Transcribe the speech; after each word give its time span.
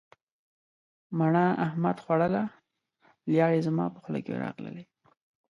مڼه 1.17 1.45
احمد 1.65 1.97
خوړله 2.03 2.43
لیاړې 3.31 3.59
زما 3.67 3.85
په 3.93 3.99
خوله 4.03 4.19
کې 4.25 4.39
راغللې. 4.43 4.83